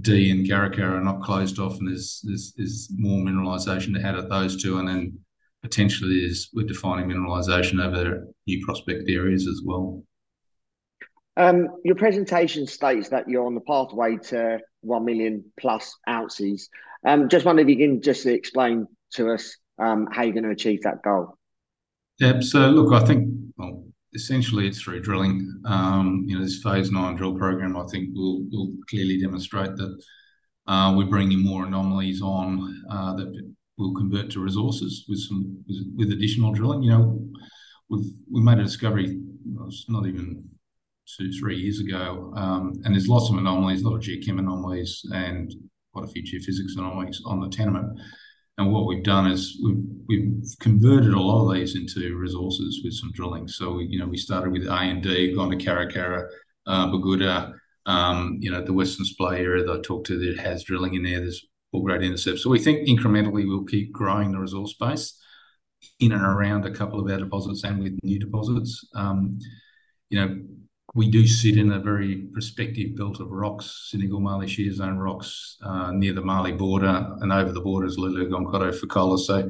D 0.00 0.30
and 0.30 0.46
Karakara 0.46 0.98
are 0.98 1.04
not 1.04 1.22
closed 1.22 1.58
off, 1.58 1.78
and 1.78 1.88
there's 1.88 2.22
there's 2.56 2.88
more 2.96 3.18
mineralization 3.20 3.94
to 3.94 4.06
add 4.06 4.16
at 4.16 4.28
those 4.28 4.62
two. 4.62 4.78
And 4.78 4.88
then 4.88 5.18
potentially, 5.62 6.16
is 6.16 6.50
we're 6.52 6.66
defining 6.66 7.08
mineralization 7.08 7.84
over 7.84 8.26
new 8.46 8.64
prospect 8.64 9.08
areas 9.08 9.46
as 9.46 9.62
well. 9.64 10.02
Um, 11.36 11.68
your 11.84 11.94
presentation 11.94 12.66
states 12.66 13.08
that 13.08 13.28
you're 13.28 13.46
on 13.46 13.54
the 13.54 13.62
pathway 13.62 14.18
to 14.24 14.60
1 14.82 15.04
million 15.04 15.44
plus 15.58 15.96
ounces. 16.08 16.68
Um, 17.06 17.28
just 17.28 17.46
wondering 17.46 17.68
if 17.68 17.78
you 17.78 17.88
can 17.88 18.02
just 18.02 18.26
explain 18.26 18.86
to 19.14 19.32
us 19.32 19.56
um, 19.78 20.08
how 20.12 20.22
you're 20.22 20.34
going 20.34 20.44
to 20.44 20.50
achieve 20.50 20.82
that 20.82 21.02
goal. 21.02 21.38
Yeah. 22.18 22.40
So 22.40 22.68
look, 22.68 22.92
I 22.92 23.04
think, 23.06 23.28
well, 23.56 23.84
essentially, 24.14 24.66
it's 24.66 24.80
through 24.80 25.00
drilling. 25.00 25.60
Um, 25.64 26.24
you 26.26 26.36
know, 26.36 26.44
This 26.44 26.62
Phase 26.62 26.90
9 26.90 27.16
drill 27.16 27.36
program, 27.36 27.76
I 27.76 27.84
think, 27.90 28.10
will 28.14 28.72
clearly 28.88 29.20
demonstrate 29.20 29.76
that 29.76 30.02
uh, 30.66 30.94
we're 30.96 31.06
bringing 31.06 31.42
more 31.42 31.66
anomalies 31.66 32.22
on 32.22 32.84
uh, 32.90 33.14
that 33.16 33.52
will 33.78 33.94
convert 33.94 34.30
to 34.30 34.40
resources 34.40 35.04
with 35.08 35.18
some 35.18 35.64
with 35.96 36.12
additional 36.12 36.52
drilling. 36.52 36.82
You 36.82 36.90
know, 36.90 37.28
we've 37.90 38.44
made 38.44 38.58
a 38.58 38.64
discovery 38.64 39.20
not 39.88 40.06
even 40.06 40.44
two, 41.18 41.32
three 41.32 41.56
years 41.56 41.80
ago, 41.80 42.32
um, 42.36 42.74
and 42.84 42.94
there's 42.94 43.08
lots 43.08 43.30
of 43.30 43.36
anomalies, 43.36 43.82
a 43.82 43.88
lot 43.88 43.96
of 43.96 44.02
geochem 44.02 44.38
anomalies, 44.38 45.04
and 45.12 45.52
quite 45.92 46.04
a 46.04 46.08
few 46.08 46.22
geophysics 46.22 46.78
anomalies 46.78 47.20
on 47.26 47.40
the 47.40 47.48
tenement. 47.48 47.98
And 48.58 48.72
what 48.72 48.86
we've 48.86 49.04
done 49.04 49.30
is 49.30 49.58
we've 50.08 50.44
converted 50.60 51.14
a 51.14 51.20
lot 51.20 51.48
of 51.48 51.54
these 51.54 51.74
into 51.74 52.16
resources 52.16 52.82
with 52.84 52.92
some 52.92 53.10
drilling. 53.12 53.48
So 53.48 53.74
we 53.74 53.86
you 53.86 53.98
know 53.98 54.06
we 54.06 54.18
started 54.18 54.52
with 54.52 54.66
A 54.66 54.74
and 54.74 55.02
D, 55.02 55.34
gone 55.34 55.50
to 55.50 55.56
Karakara, 55.56 56.28
uh, 56.66 56.86
Bougouda, 56.88 57.54
um, 57.86 58.38
you 58.40 58.50
know, 58.50 58.62
the 58.62 58.72
Western 58.72 59.04
Splay 59.04 59.40
area 59.40 59.64
that 59.64 59.72
I 59.72 59.80
talked 59.82 60.06
to 60.08 60.18
that 60.18 60.38
has 60.38 60.64
drilling 60.64 60.94
in 60.94 61.02
there. 61.02 61.20
There's 61.20 61.44
all 61.72 61.82
great 61.82 62.02
intercepts. 62.02 62.42
So 62.42 62.50
we 62.50 62.58
think 62.58 62.86
incrementally 62.88 63.46
we'll 63.46 63.64
keep 63.64 63.92
growing 63.92 64.32
the 64.32 64.38
resource 64.38 64.74
base 64.74 65.18
in 65.98 66.12
and 66.12 66.22
around 66.22 66.64
a 66.64 66.70
couple 66.70 67.00
of 67.00 67.10
our 67.10 67.18
deposits 67.18 67.64
and 67.64 67.82
with 67.82 67.98
new 68.02 68.20
deposits. 68.20 68.86
Um, 68.94 69.38
We 70.94 71.10
do 71.10 71.26
sit 71.26 71.56
in 71.56 71.72
a 71.72 71.80
very 71.80 72.26
prospective 72.32 72.96
belt 72.96 73.20
of 73.20 73.30
rocks, 73.30 73.88
Senegal-Mali 73.90 74.46
Shear 74.46 74.72
Zone 74.72 74.98
rocks 74.98 75.56
uh, 75.62 75.90
near 75.92 76.12
the 76.12 76.20
Mali 76.20 76.52
border, 76.52 77.16
and 77.20 77.32
over 77.32 77.50
the 77.50 77.62
border 77.62 77.86
is 77.86 77.96
Loulo-Gounkoto-Fekola. 77.96 79.18
So 79.18 79.48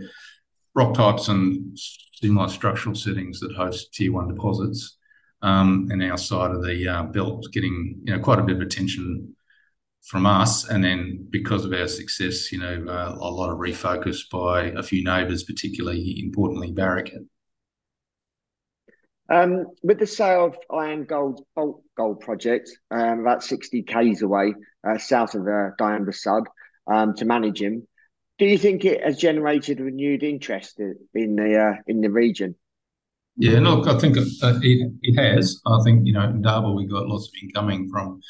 rock 0.75 0.95
types 0.95 1.29
and 1.29 1.77
similar 2.15 2.49
structural 2.49 2.95
settings 2.95 3.41
that 3.41 3.55
host 3.57 3.93
Tier 3.93 4.13
1 4.13 4.29
deposits. 4.29 4.99
Um, 5.43 5.89
and 5.91 6.01
our 6.05 6.17
side 6.17 6.53
of 6.53 6.63
the 6.63 6.87
uh, 6.87 7.03
belt 7.05 7.41
is 7.41 7.49
getting 7.49 8.05
quite 8.23 8.39
a 8.39 8.45
bit 8.45 8.57
of 8.57 8.63
attention 8.63 9.35
from 10.03 10.27
us. 10.27 10.69
And 10.69 10.85
then 10.85 11.27
because 11.31 11.65
of 11.65 11.73
our 11.73 11.89
success, 11.89 12.53
you 12.53 12.61
know, 12.61 12.85
uh, 12.89 13.17
a 13.19 13.31
lot 13.31 13.51
of 13.51 13.59
refocus 13.59 14.31
by 14.31 14.67
a 14.67 14.83
few 14.83 15.03
neighbors, 15.03 15.43
particularly 15.43 16.21
importantly, 16.23 16.71
Barrick. 16.71 17.13
Um, 19.29 19.67
with 19.83 19.99
the 19.99 20.07
sale 20.07 20.47
of 20.47 20.59
IAMGOLD's 20.71 21.43
Boto 21.57 21.81
Gold 21.97 22.21
project, 22.21 22.71
um, 22.91 23.21
about 23.21 23.45
60 23.45 23.83
k's 23.83 24.23
away 24.23 24.55
uh, 24.87 24.99
south 24.99 25.35
of 25.35 25.43
uh, 25.43 25.71
Diamba 25.79 26.15
Sud 26.15 26.45
um, 26.93 27.15
to 27.17 27.25
Managem, 27.25 27.83
do 28.39 28.47
you 28.47 28.59
think 28.59 28.85
it 28.85 29.05
has 29.05 29.17
generated 29.19 29.79
renewed 29.81 30.23
interest 30.23 30.81
in 30.81 31.37
the 31.37 31.57
uh, 31.57 31.75
in 31.87 32.01
the 32.01 32.11
region? 32.11 32.57
Yeah. 33.37 33.61
Look, 33.61 33.87
I 33.87 33.99
think 33.99 34.17
it 34.19 35.19
has. 35.19 35.61
I 35.67 35.79
think 35.85 36.07
you 36.07 36.13
know 36.13 36.25
in 36.25 36.37
Indaba, 36.37 36.73
we've 36.73 36.91
got 36.91 37.07
lots 37.07 37.29
of 37.29 37.35
incoming 37.43 37.89
from 37.89 38.21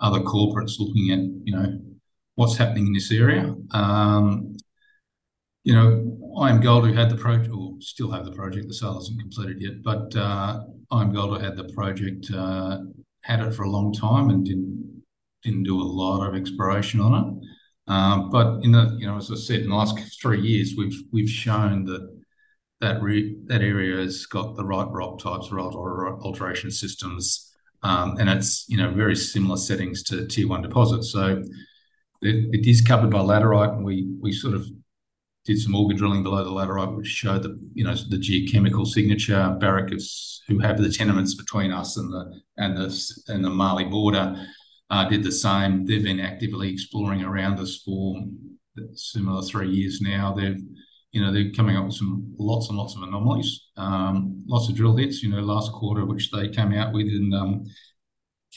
other 0.00 0.20
corporates 0.20 0.78
looking 0.78 1.10
at 1.10 1.20
you 1.44 1.52
know 1.54 1.78
what's 2.36 2.56
happening 2.56 2.86
in 2.86 2.92
this 2.94 3.12
area. 3.12 3.54
IAMGOLD, 5.76 6.88
who 6.88 6.92
had 6.94 7.10
the 7.10 7.16
project 7.16 7.52
or 7.54 7.74
still 7.80 8.10
have 8.10 8.24
the 8.24 8.32
project, 8.32 8.68
the 8.68 8.74
sale 8.74 8.94
hasn't 8.94 9.20
completed 9.20 9.60
yet, 9.60 9.82
but 9.82 10.14
uh, 10.16 10.60
IAMGOLD, 10.92 11.38
who 11.38 11.44
had 11.44 11.56
the 11.56 11.72
project, 11.74 12.30
uh, 12.34 12.78
had 13.22 13.40
it 13.40 13.52
for 13.52 13.64
a 13.64 13.70
long 13.70 13.92
time 13.92 14.30
and 14.30 14.44
didn't 14.44 15.02
didn't 15.42 15.62
do 15.62 15.80
a 15.80 15.82
lot 15.82 16.26
of 16.26 16.34
exploration 16.34 17.00
on 17.00 17.14
it. 17.14 17.48
Uh, 17.88 18.28
but 18.30 18.62
in 18.62 18.72
the, 18.72 18.94
you 18.98 19.06
know, 19.06 19.16
as 19.16 19.30
I 19.30 19.34
said, 19.34 19.60
in 19.60 19.70
the 19.70 19.74
last 19.74 19.98
three 20.20 20.40
years, 20.40 20.74
we've 20.76 21.02
we've 21.12 21.30
shown 21.30 21.84
that 21.86 22.08
that 22.80 23.00
that 23.46 23.62
area 23.62 23.96
has 23.96 24.26
got 24.26 24.56
the 24.56 24.64
right 24.64 24.88
rock 24.90 25.18
types, 25.18 25.50
right 25.50 25.64
alteration 25.64 26.70
systems, 26.70 27.52
um, 27.82 28.16
and 28.18 28.28
it's 28.28 28.64
you 28.68 28.76
know 28.76 28.90
very 28.92 29.16
similar 29.16 29.56
settings 29.56 30.02
to 30.04 30.26
Tier 30.26 30.48
1 30.48 30.62
deposits. 30.62 31.12
So 31.12 31.42
it 32.22 32.66
is 32.66 32.80
covered 32.80 33.10
by 33.10 33.18
laterite, 33.18 33.74
and 33.74 33.84
we 33.84 34.08
we 34.20 34.32
sort 34.32 34.54
of 34.54 34.66
did 35.44 35.58
some 35.58 35.74
auger 35.74 35.96
drilling 35.96 36.22
below 36.22 36.44
the 36.44 36.50
laterite, 36.50 36.96
which 36.96 37.06
showed 37.06 37.42
the 37.42 37.58
you 37.72 37.84
know 37.84 37.94
the 37.94 38.16
geochemical 38.16 38.86
signature. 38.86 39.56
Barrick, 39.60 39.92
who 40.48 40.58
have 40.58 40.78
the 40.78 40.90
tenements 40.90 41.34
between 41.34 41.72
us 41.72 41.96
and 41.96 42.12
the 42.12 42.40
and 42.58 42.76
the 42.76 43.12
and 43.28 43.44
the 43.44 43.50
Mali 43.50 43.84
border, 43.84 44.46
uh, 44.90 45.08
did 45.08 45.22
the 45.22 45.32
same. 45.32 45.86
They've 45.86 46.02
been 46.02 46.20
actively 46.20 46.70
exploring 46.70 47.22
around 47.22 47.58
us 47.58 47.80
for 47.84 48.22
similar 48.94 49.42
three 49.42 49.70
years 49.70 50.00
now. 50.00 50.34
They've 50.34 50.60
you 51.12 51.20
know 51.20 51.32
they're 51.32 51.52
coming 51.52 51.76
up 51.76 51.86
with 51.86 51.94
some 51.94 52.34
lots 52.38 52.68
and 52.68 52.78
lots 52.78 52.94
of 52.96 53.02
anomalies, 53.02 53.68
um, 53.76 54.44
lots 54.46 54.68
of 54.68 54.76
drill 54.76 54.96
hits. 54.96 55.22
You 55.22 55.30
know, 55.30 55.40
Last 55.40 55.72
quarter, 55.72 56.04
which 56.04 56.30
they 56.30 56.48
came 56.48 56.72
out 56.72 56.92
with 56.92 57.06
in 57.06 57.32
um, 57.32 57.64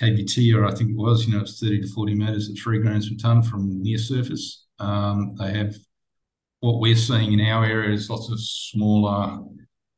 KBT, 0.02 0.56
or 0.56 0.66
I 0.66 0.74
think 0.74 0.92
it 0.92 0.98
was, 0.98 1.26
You 1.26 1.36
know, 1.36 1.42
it's 1.42 1.60
thirty 1.60 1.82
to 1.82 1.88
forty 1.88 2.14
meters 2.14 2.50
at 2.50 2.58
3 2.62 2.80
grams 2.80 3.10
per 3.10 3.16
ton 3.16 3.42
from 3.42 3.82
near 3.82 3.98
surface. 3.98 4.66
Um, 4.80 5.36
What 6.64 6.80
we're 6.80 6.96
seeing 6.96 7.34
in 7.34 7.42
our 7.42 7.66
area 7.66 7.94
is 7.94 8.10
lots 8.10 8.32
of 8.32 8.40
smaller 8.40 9.38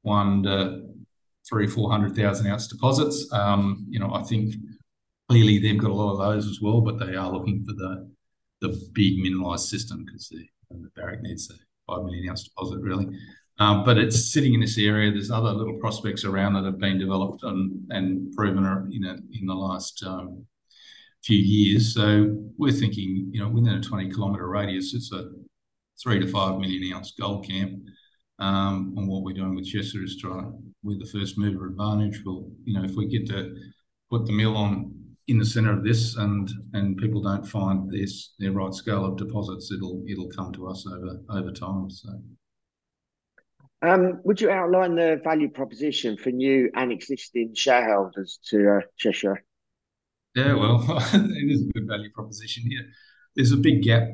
1 0.02 0.44
to 0.44 0.82
300,000-400,000 1.54 2.50
ounce 2.50 2.68
deposits. 2.68 3.32
Um, 3.32 3.86
you 3.88 4.00
know, 4.00 4.12
I 4.12 4.24
think 4.24 4.56
clearly 5.30 5.60
they've 5.60 5.80
got 5.80 5.92
a 5.92 5.94
lot 5.94 6.14
of 6.14 6.18
those 6.18 6.48
as 6.48 6.62
well, 6.62 6.82
but 6.82 6.98
they 6.98 7.14
are 7.14 7.32
looking 7.32 7.64
for 7.64 7.74
the 7.74 8.10
the 8.62 8.90
big 8.94 9.20
mineralized 9.20 9.70
system 9.70 10.06
because 10.06 10.28
the, 10.30 10.44
the 10.72 10.90
Barrick 10.96 11.22
needs 11.22 11.52
a 11.52 11.54
5 11.86 12.04
million 12.04 12.30
ounce 12.30 12.46
deposit, 12.46 12.80
really. 12.80 13.16
But 13.60 14.00
it's 14.00 14.34
sitting 14.34 14.56
in 14.56 14.62
this 14.62 14.80
area. 14.80 15.12
There's 15.12 15.30
other 15.30 15.52
little 15.52 15.78
prospects 15.78 16.26
around 16.26 16.54
that 16.54 16.66
have 16.66 16.80
been 16.80 16.98
developed 16.98 17.44
and 17.44 17.86
and 17.92 18.34
proven 18.36 18.66
in 18.92 19.04
in 19.40 19.46
the 19.46 19.54
last 19.54 20.04
few 21.24 21.38
years. 21.38 21.94
So 21.94 22.36
we're 22.58 22.72
thinking 22.72 23.30
you 23.32 23.42
know, 23.42 23.50
within 23.50 23.76
a 23.76 23.82
20 23.82 24.10
kilometre 24.10 24.48
radius, 24.48 24.96
it's 24.96 25.12
a 25.12 25.30
3-5 26.06 26.60
million 26.60 26.94
ounce 26.94 27.14
gold 27.20 27.48
camp. 27.48 27.74
Um, 28.40 28.94
and 28.98 29.08
what 29.08 29.24
we're 29.24 29.34
doing 29.34 29.56
with 29.56 29.66
Chesser 29.66 30.04
is 30.04 30.18
trying 30.18 30.74
with 30.84 31.00
the 31.00 31.18
first 31.18 31.38
mover 31.38 31.68
advantage. 31.68 32.22
We'll, 32.26 32.50
you 32.66 32.74
know, 32.74 32.84
if 32.84 32.96
we 32.96 33.08
get 33.08 33.28
to 33.28 33.56
put 34.10 34.26
the 34.26 34.34
mill 34.34 34.58
on 34.58 34.94
in 35.28 35.40
the 35.40 35.46
center 35.46 35.72
of 35.72 35.84
this 35.84 36.16
and 36.18 36.52
and 36.74 36.98
people 36.98 37.22
don't 37.22 37.46
find 37.48 37.90
this 37.90 38.36
their 38.38 38.52
right 38.52 38.74
scale 38.74 39.06
of 39.06 39.18
deposits, 39.18 39.72
it'll 39.72 40.04
it'll 40.08 40.30
come 40.30 40.52
to 40.54 40.68
us 40.68 40.86
over 40.86 41.20
over 41.30 41.52
time, 41.52 41.90
so. 41.90 42.10
Um, 43.82 44.20
would 44.24 44.42
you 44.42 44.50
outline 44.50 44.96
the 44.96 45.22
value 45.24 45.50
proposition 45.50 46.18
for 46.18 46.32
new 46.32 46.72
and 46.76 46.92
existing 46.92 47.54
shareholders 47.54 48.40
to 48.48 48.78
uh, 48.78 48.82
Chesser? 49.00 49.38
Yeah, 50.34 50.56
well, 50.56 50.84
it 51.14 51.52
is 51.52 51.62
a 51.62 51.72
good 51.74 51.88
value 51.88 52.10
proposition 52.12 52.64
here. 52.68 52.82
There's 53.36 53.52
a 53.52 53.58
big 53.58 53.84
gap 53.84 54.08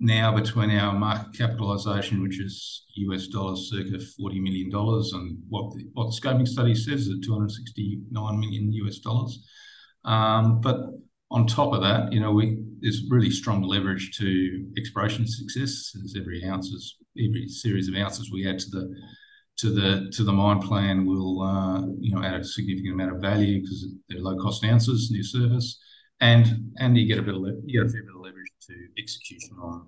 now 0.00 0.34
between 0.34 0.70
our 0.70 0.98
market 0.98 1.36
capitalization, 1.36 2.22
which 2.22 2.40
is 2.40 2.84
US 2.96 3.28
dollars 3.28 3.70
circa 3.70 3.98
$40 3.98 4.40
million, 4.40 4.70
and 4.72 5.38
what 5.48 5.74
the 5.74 5.84
scoping 6.20 6.48
study 6.48 6.74
says 6.74 7.02
is 7.02 7.10
at 7.10 7.22
269 7.22 8.40
million. 8.40 8.72
US 8.72 8.98
dollars. 8.98 9.46
Um, 10.04 10.60
but 10.60 10.76
on 11.30 11.46
top 11.46 11.74
of 11.74 11.82
that, 11.82 12.12
you 12.12 12.20
know, 12.20 12.32
we 12.32 12.62
there's 12.80 13.02
really 13.10 13.30
strong 13.30 13.62
leverage 13.62 14.16
to 14.18 14.66
exploration 14.78 15.26
success. 15.26 15.92
As 16.02 16.16
every 16.18 16.44
ounces, 16.44 16.96
every 17.18 17.46
series 17.46 17.88
of 17.88 17.94
ounces 17.94 18.32
we 18.32 18.48
add 18.48 18.58
to 18.58 20.24
the 20.24 20.32
mine 20.32 20.60
plan 20.60 21.06
will 21.06 21.42
uh, 21.42 21.82
you 22.00 22.14
know 22.14 22.22
add 22.22 22.40
a 22.40 22.44
significant 22.44 22.94
amount 22.94 23.14
of 23.14 23.20
value 23.20 23.60
because 23.60 23.86
they're 24.08 24.20
low-cost 24.20 24.64
ounces 24.64 25.10
near 25.10 25.22
surface. 25.22 25.78
And 26.22 26.72
and 26.78 26.96
you 26.96 27.06
get 27.06 27.18
a 27.18 27.22
fair 27.22 28.02
bit 28.02 28.14
of 28.14 28.20
leverage 28.22 28.39
to 28.70 29.02
execution 29.02 29.56
on 29.60 29.86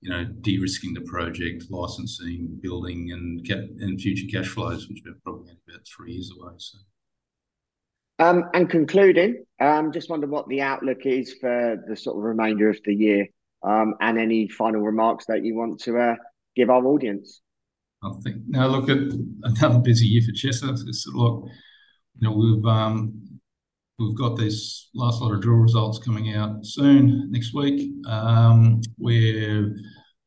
you 0.00 0.10
know, 0.10 0.24
de-risking 0.24 0.94
the 0.94 1.00
project, 1.00 1.64
licensing, 1.70 2.58
building, 2.60 3.10
and 3.12 4.00
future 4.00 4.26
cash 4.30 4.48
flows, 4.48 4.88
which 4.88 5.02
we're 5.04 5.14
probably 5.24 5.52
about 5.68 5.86
three 5.86 6.12
years 6.12 6.30
away, 6.38 6.52
so. 6.58 6.78
Um, 8.18 8.44
and 8.54 8.70
concluding, 8.70 9.44
um, 9.60 9.92
just 9.92 10.08
wonder 10.08 10.26
what 10.26 10.48
the 10.48 10.62
outlook 10.62 11.04
is 11.04 11.34
for 11.34 11.82
the 11.86 11.96
sort 11.96 12.16
of 12.16 12.22
remainder 12.22 12.70
of 12.70 12.78
the 12.84 12.94
year 12.94 13.26
um, 13.62 13.94
and 14.00 14.18
any 14.18 14.48
final 14.48 14.80
remarks 14.80 15.26
that 15.26 15.44
you 15.44 15.54
want 15.54 15.80
to 15.80 15.98
uh, 15.98 16.16
give 16.54 16.70
our 16.70 16.86
audience. 16.86 17.42
I 18.02 18.12
think, 18.22 18.36
now 18.46 18.68
look 18.68 18.88
at 18.88 18.98
another 19.42 19.80
busy 19.80 20.06
year 20.06 20.22
for 20.22 20.32
Chesser. 20.32 20.74
Look, 21.14 21.44
you 22.18 22.28
know, 22.28 22.34
we've 22.34 22.64
um, 22.64 23.25
we've 23.98 24.16
got 24.16 24.36
this 24.36 24.88
last 24.94 25.20
lot 25.20 25.32
of 25.32 25.40
drill 25.40 25.56
results 25.56 25.98
coming 25.98 26.34
out 26.34 26.64
soon 26.64 27.30
next 27.30 27.54
week, 27.54 27.90
um, 28.06 28.80
where 28.98 29.74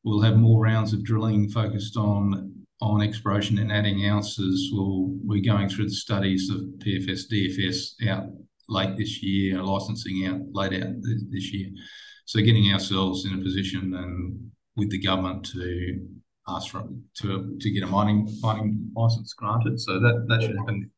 we'll 0.04 0.22
have 0.22 0.38
more 0.38 0.64
rounds 0.64 0.94
of 0.94 1.04
drilling 1.04 1.50
focused 1.50 1.98
on 1.98 2.54
on 2.82 3.02
exploration 3.02 3.60
and 3.60 3.72
adding 3.72 4.06
ounces. 4.06 4.70
We'll 4.74 5.10
we're 5.24 5.44
going 5.44 5.70
through 5.70 5.86
the 5.86 5.92
studies 5.92 6.50
of 6.50 6.62
PFS, 6.80 7.32
DFS 7.32 8.08
out 8.08 8.28
late 8.68 8.98
this 8.98 9.22
year, 9.22 9.62
licensing 9.62 10.26
out 10.26 10.42
late 10.52 10.82
out 10.82 10.94
this 11.04 11.54
year. 11.54 11.70
So 12.26 12.42
getting 12.42 12.72
ourselves 12.72 13.26
in 13.26 13.40
a 13.40 13.44
position 13.44 13.94
and 13.96 14.52
with 14.76 14.92
the 14.92 15.00
government 15.00 15.46
to 15.54 16.08
ask 16.48 16.72
for 16.72 16.84
to 17.22 17.58
to 17.60 17.72
get 17.72 17.84
a 17.84 17.88
mining 17.88 18.28
mining 18.42 18.92
license 18.96 19.34
granted. 19.34 19.80
So 19.80 20.00
that 20.00 20.26
that 20.30 20.42
should 20.42 20.58
happen, 20.58 20.90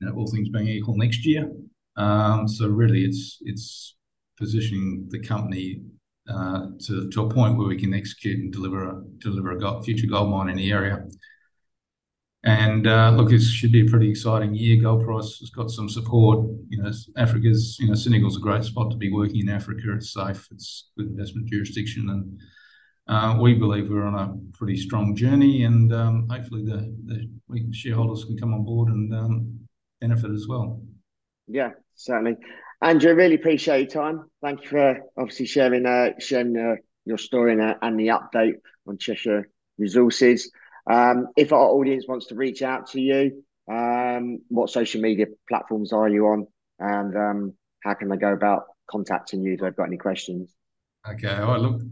you 0.00 0.08
know, 0.08 0.14
all 0.14 0.26
things 0.26 0.48
being 0.48 0.68
equal 0.68 0.96
next 0.96 1.24
year. 1.24 1.50
Um, 1.96 2.48
so 2.48 2.68
really, 2.68 3.04
it's 3.04 3.38
it's 3.42 3.96
positioning 4.38 5.06
the 5.10 5.20
company 5.20 5.82
uh, 6.28 6.66
to 6.86 7.08
to 7.10 7.22
a 7.22 7.30
point 7.30 7.56
where 7.58 7.68
we 7.68 7.78
can 7.78 7.94
execute 7.94 8.38
and 8.38 8.52
deliver 8.52 8.88
a 8.88 9.02
deliver 9.18 9.52
a 9.52 9.58
gold, 9.58 9.84
future 9.84 10.06
gold 10.06 10.30
mine 10.30 10.48
in 10.48 10.56
the 10.56 10.70
area. 10.70 11.04
And 12.42 12.86
uh, 12.86 13.10
look, 13.10 13.32
it 13.32 13.42
should 13.42 13.72
be 13.72 13.86
a 13.86 13.90
pretty 13.90 14.08
exciting 14.08 14.54
year. 14.54 14.80
Gold 14.80 15.04
price 15.04 15.38
has 15.40 15.50
got 15.50 15.70
some 15.70 15.90
support. 15.90 16.46
You 16.70 16.82
know, 16.82 16.90
Africa's, 17.18 17.76
you 17.78 17.88
know, 17.88 17.94
Senegal's 17.94 18.38
a 18.38 18.40
great 18.40 18.64
spot 18.64 18.90
to 18.90 18.96
be 18.96 19.12
working 19.12 19.40
in 19.40 19.50
Africa. 19.50 19.92
It's 19.94 20.14
safe. 20.14 20.48
It's 20.50 20.90
good 20.96 21.08
investment 21.08 21.48
jurisdiction, 21.48 22.08
and 22.08 22.40
uh, 23.08 23.38
we 23.38 23.54
believe 23.54 23.90
we're 23.90 24.06
on 24.06 24.14
a 24.14 24.56
pretty 24.56 24.76
strong 24.76 25.14
journey. 25.14 25.64
And 25.64 25.92
um, 25.92 26.28
hopefully, 26.30 26.64
the, 26.64 26.94
the 27.04 27.72
shareholders 27.72 28.24
can 28.24 28.38
come 28.38 28.54
on 28.54 28.64
board 28.64 28.88
and 28.88 29.14
um, 29.14 29.60
benefit 30.00 30.30
as 30.30 30.46
well. 30.48 30.80
Yeah, 31.50 31.70
certainly. 31.96 32.36
Andrew, 32.82 33.14
really 33.14 33.34
appreciate 33.34 33.92
your 33.92 34.02
time. 34.02 34.30
Thank 34.42 34.62
you 34.62 34.68
for 34.68 35.00
obviously 35.18 35.46
sharing 35.46 35.84
uh, 35.84 36.12
sharing 36.18 36.56
uh, 36.56 36.76
your 37.04 37.18
story 37.18 37.52
and, 37.52 37.62
uh, 37.62 37.74
and 37.82 37.98
the 37.98 38.08
update 38.08 38.54
on 38.86 38.96
Chesser 38.96 39.44
Resources. 39.78 40.50
Um, 40.90 41.28
if 41.36 41.52
our 41.52 41.68
audience 41.68 42.06
wants 42.08 42.26
to 42.26 42.34
reach 42.34 42.62
out 42.62 42.90
to 42.92 43.00
you, 43.00 43.44
um, 43.70 44.38
what 44.48 44.70
social 44.70 45.00
media 45.00 45.26
platforms 45.48 45.92
are 45.92 46.08
you 46.08 46.26
on, 46.26 46.46
and 46.78 47.16
um, 47.16 47.54
how 47.84 47.94
can 47.94 48.08
they 48.08 48.16
go 48.16 48.32
about 48.32 48.64
contacting 48.90 49.42
you 49.42 49.54
if 49.54 49.60
they've 49.60 49.76
got 49.76 49.84
any 49.84 49.98
questions? 49.98 50.54
Okay, 51.08 51.38
well, 51.40 51.58
look, 51.58 51.82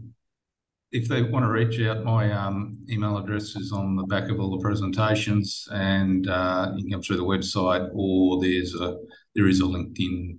if 0.91 1.07
they 1.07 1.21
want 1.21 1.45
to 1.45 1.51
reach 1.51 1.79
out, 1.81 2.03
my 2.03 2.31
um, 2.31 2.77
email 2.89 3.17
address 3.17 3.55
is 3.55 3.71
on 3.71 3.95
the 3.95 4.03
back 4.03 4.29
of 4.29 4.39
all 4.39 4.57
the 4.57 4.63
presentations, 4.63 5.67
and 5.71 6.27
uh, 6.27 6.71
you 6.75 6.83
can 6.83 6.91
come 6.93 7.01
through 7.01 7.17
the 7.17 7.23
website, 7.23 7.89
or 7.93 8.41
there's 8.41 8.73
a 8.75 8.97
there 9.35 9.47
is 9.47 9.61
a 9.61 9.63
LinkedIn 9.63 10.37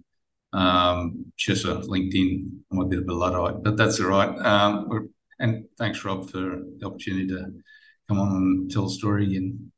um, 0.52 1.32
a 1.38 1.52
LinkedIn. 1.52 2.48
I'm 2.72 2.80
a 2.80 2.86
bit 2.86 3.00
of 3.00 3.08
a 3.08 3.12
luddite, 3.12 3.62
but 3.62 3.76
that's 3.76 4.00
all 4.00 4.08
right. 4.08 4.36
Um, 4.38 5.10
and 5.38 5.64
thanks, 5.78 6.04
Rob, 6.04 6.28
for 6.28 6.62
the 6.78 6.86
opportunity 6.86 7.28
to 7.28 7.46
come 8.08 8.20
on 8.20 8.28
and 8.28 8.70
tell 8.70 8.86
a 8.86 8.90
story. 8.90 9.26
again. 9.26 9.70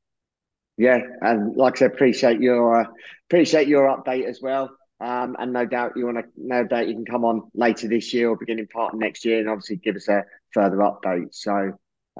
yeah, 0.79 1.00
and 1.21 1.57
like 1.57 1.76
I 1.76 1.81
said, 1.81 1.93
appreciate 1.93 2.41
your 2.41 2.81
uh, 2.81 2.87
appreciate 3.29 3.69
your 3.69 3.87
update 3.87 4.25
as 4.25 4.41
well. 4.43 4.71
Um, 5.02 5.35
and 5.40 5.52
no 5.52 5.66
doubt 5.66 5.97
you 5.97 6.06
want 6.06 6.18
to, 6.18 6.25
no 6.37 6.64
doubt 6.64 6.87
you 6.87 6.94
can 6.94 7.04
come 7.04 7.25
on 7.25 7.50
later 7.54 7.88
this 7.88 8.14
year 8.14 8.28
or 8.28 8.37
beginning 8.37 8.68
part 8.68 8.94
of 8.94 9.00
next 9.00 9.25
year, 9.25 9.40
and 9.40 9.49
obviously 9.49 9.76
give 9.76 9.97
us 9.97 10.06
a 10.06 10.23
further 10.52 10.76
update. 10.76 11.35
So, 11.35 11.73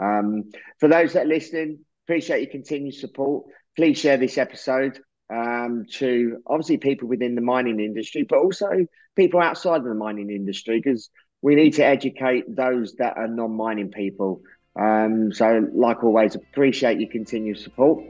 um, 0.03 0.51
for 0.81 0.89
those 0.89 1.13
that 1.13 1.27
are 1.27 1.29
listening, 1.29 1.79
appreciate 2.07 2.43
your 2.43 2.51
continued 2.51 2.95
support. 2.95 3.45
Please 3.77 3.99
share 3.99 4.17
this 4.17 4.37
episode 4.37 4.99
um, 5.33 5.85
to 5.93 6.39
obviously 6.45 6.79
people 6.79 7.07
within 7.07 7.37
the 7.37 7.41
mining 7.41 7.79
industry, 7.79 8.27
but 8.29 8.39
also 8.39 8.69
people 9.15 9.41
outside 9.41 9.77
of 9.77 9.85
the 9.85 9.95
mining 9.95 10.31
industry, 10.31 10.81
because 10.83 11.09
we 11.41 11.55
need 11.55 11.75
to 11.75 11.85
educate 11.85 12.45
those 12.49 12.95
that 12.95 13.17
are 13.17 13.29
non-mining 13.29 13.93
people. 13.93 14.43
Um, 14.75 15.33
so, 15.33 15.69
like 15.73 16.03
always, 16.03 16.35
appreciate 16.35 16.99
your 16.99 17.11
continued 17.11 17.61
support. 17.61 18.03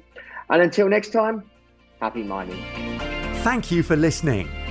And 0.48 0.62
until 0.62 0.88
next 0.88 1.10
time, 1.10 1.50
happy 2.00 2.22
mining. 2.22 2.62
Thank 3.42 3.70
you 3.70 3.82
for 3.82 3.96
listening. 3.96 4.48